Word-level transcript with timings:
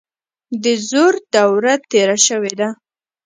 د 0.63 0.65
زور 0.89 1.13
دوره 1.33 1.73
تیره 1.91 2.17
شوې 2.27 2.53
ده. 2.59 2.69